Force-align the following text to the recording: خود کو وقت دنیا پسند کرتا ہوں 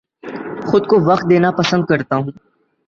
خود 0.67 0.83
کو 0.87 0.95
وقت 1.09 1.23
دنیا 1.29 1.51
پسند 1.59 1.83
کرتا 1.89 2.15
ہوں 2.15 2.31